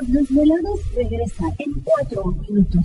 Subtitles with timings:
[0.00, 2.84] Los desvelados regresa en 4 minutos.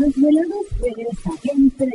[0.00, 1.94] Los desvelados regresa en 3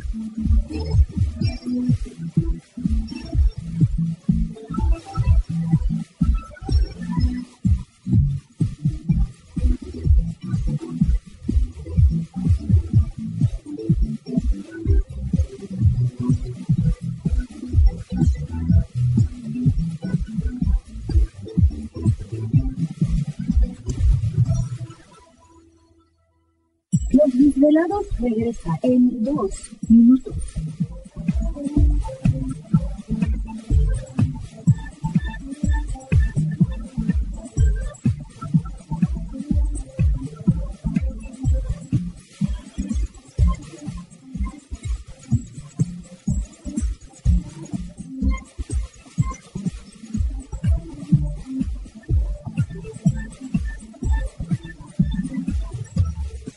[27.61, 29.51] Desvelados regresa en 2
[29.87, 30.35] minutos.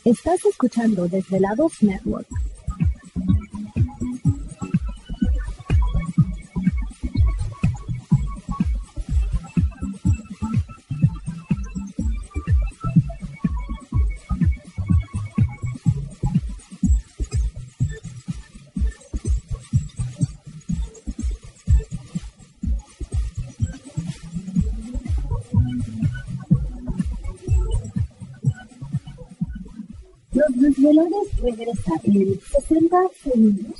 [0.05, 2.27] Estás escuchando Desvelados Network.
[30.35, 33.79] Los desvelados regresa en 60 segundos.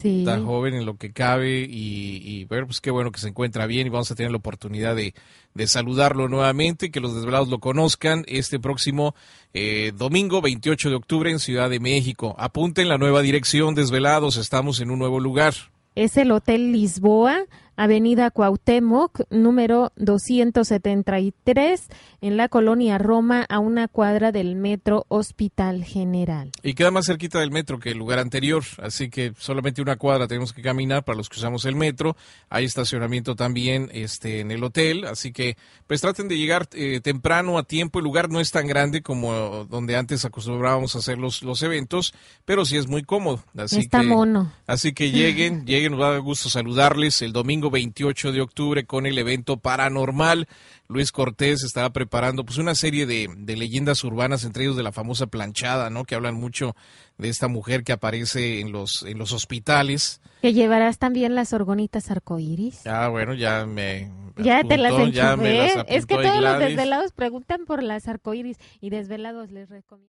[0.00, 0.20] Sí.
[0.20, 3.66] está joven en lo que cabe y, y bueno, pues qué bueno que se encuentra
[3.66, 5.12] bien y vamos a tener la oportunidad de,
[5.54, 9.16] de saludarlo nuevamente, que los desvelados lo conozcan este próximo
[9.54, 12.36] eh, domingo 28 de octubre en Ciudad de México.
[12.38, 15.54] Apunten la nueva dirección, desvelados, estamos en un nuevo lugar.
[15.96, 17.40] Es el Hotel Lisboa,
[17.78, 21.86] Avenida Cuauhtémoc, número 273,
[22.20, 26.50] en la colonia Roma, a una cuadra del Metro Hospital General.
[26.64, 30.26] Y queda más cerquita del metro que el lugar anterior, así que solamente una cuadra
[30.26, 32.16] tenemos que caminar para los que usamos el metro.
[32.50, 37.58] Hay estacionamiento también este, en el hotel, así que pues traten de llegar eh, temprano
[37.58, 38.00] a tiempo.
[38.00, 42.12] El lugar no es tan grande como donde antes acostumbrábamos a hacer los, los eventos,
[42.44, 43.44] pero sí es muy cómodo.
[43.56, 44.52] Así Está que, mono.
[44.66, 48.84] Así que lleguen, lleguen, nos va a dar gusto saludarles el domingo 28 de octubre
[48.84, 50.48] con el evento paranormal.
[50.88, 54.92] Luis Cortés estaba preparando pues una serie de, de leyendas urbanas, entre ellos de la
[54.92, 56.04] famosa planchada, ¿no?
[56.04, 56.74] Que hablan mucho
[57.18, 60.20] de esta mujer que aparece en los, en los hospitales.
[60.40, 62.86] Que llevarás también las orgonitas arcoíris.
[62.86, 65.96] Ah, bueno, ya me Ya te las apuntó, ya me las enchufé.
[65.96, 70.12] Es que todos los desvelados preguntan por las arcoíris y desvelados les recomiendo.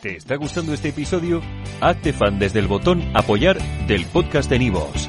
[0.00, 1.40] ¿Te está gustando este episodio?
[1.80, 5.08] Hazte fan desde el botón Apoyar del podcast de Nivos.